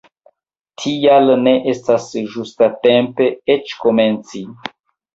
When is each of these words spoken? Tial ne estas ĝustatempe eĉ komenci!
Tial 0.83 1.29
ne 1.43 1.53
estas 1.75 2.09
ĝustatempe 2.33 3.31
eĉ 3.59 3.79
komenci! 3.87 4.47